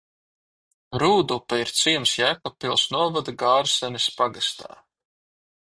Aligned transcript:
Rūdupe 1.03 1.59
ir 1.65 1.73
ciems 1.81 2.15
Jēkabpils 2.21 2.89
novada 2.97 3.37
Gārsenes 3.45 4.13
pagastā. 4.23 4.77